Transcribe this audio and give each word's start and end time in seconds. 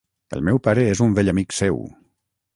El 0.37 0.41
meu 0.47 0.61
pare 0.69 0.85
és 0.95 1.03
un 1.09 1.15
vell 1.21 1.31
amic 1.35 1.55
seu. 1.61 1.81